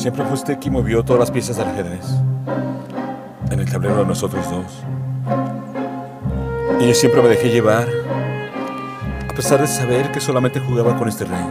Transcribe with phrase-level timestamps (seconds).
[0.00, 2.06] Siempre fue usted quien movió todas las piezas del ajedrez.
[3.50, 4.82] En el tablero de nosotros dos.
[6.80, 7.86] Y yo siempre me dejé llevar,
[9.28, 11.44] a pesar de saber que solamente jugaba con este rey.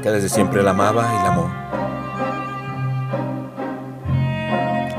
[0.00, 1.50] Que desde siempre la amaba y la amó.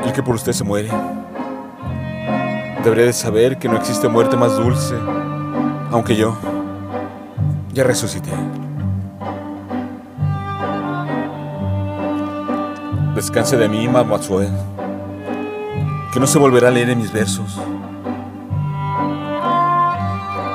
[0.04, 0.90] El que por usted se muere.
[2.84, 4.96] Debería de saber que no existe muerte más dulce,
[5.90, 6.38] aunque yo
[7.72, 8.32] ya resucité.
[13.21, 14.49] Descanse de mí, Mademoiselle,
[16.11, 17.55] que no se volverá a leer en mis versos.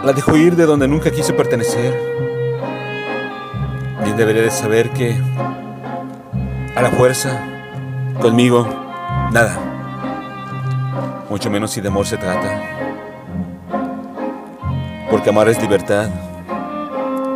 [0.05, 1.95] La dejo ir de donde nunca quise pertenecer.
[4.03, 5.17] Bien debería de saber que
[6.75, 7.41] a la fuerza,
[8.21, 8.67] conmigo,
[9.31, 9.61] nada.
[11.31, 12.63] Mucho menos si de amor se trata.
[15.09, 16.11] Porque amar es libertad.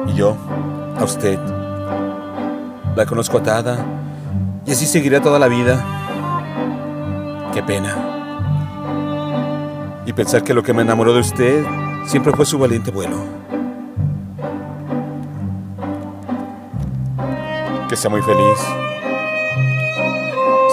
[0.08, 0.36] Y yo,
[0.98, 1.38] a usted,
[2.96, 3.99] la conozco atada
[4.70, 5.84] y así seguirá toda la vida.
[7.52, 7.92] Qué pena.
[10.06, 11.64] Y pensar que lo que me enamoró de usted
[12.06, 13.16] siempre fue su valiente vuelo.
[17.88, 18.58] Que sea muy feliz.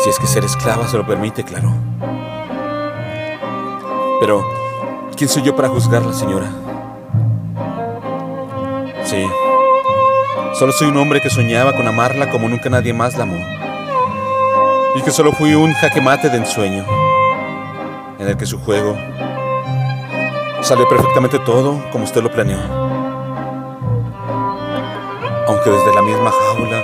[0.03, 1.73] Si es que ser esclava se lo permite, claro.
[4.19, 4.45] Pero,
[5.15, 6.51] ¿quién soy yo para juzgarla, señora?
[9.05, 9.25] Sí.
[10.53, 13.57] Solo soy un hombre que soñaba con amarla como nunca nadie más la amó.
[14.97, 16.83] Y que solo fui un jaque mate de ensueño,
[18.17, 18.97] en el que su juego
[20.61, 22.57] salió perfectamente todo como usted lo planeó.
[25.47, 26.83] Aunque desde la misma jaula,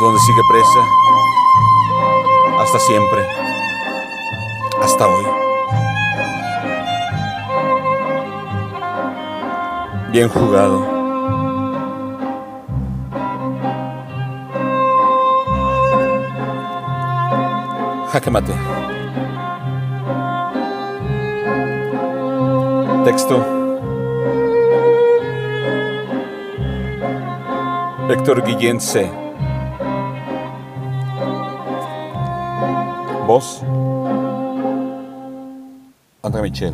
[0.00, 0.80] donde sigue presa,
[2.60, 3.24] hasta siempre,
[4.82, 5.24] hasta hoy.
[10.10, 10.93] Bien jugado.
[18.14, 18.54] Jaque mate.
[23.04, 23.42] Texto.
[28.08, 29.10] Héctor Guillén C.
[33.26, 33.64] Voz.
[36.22, 36.72] André Michel.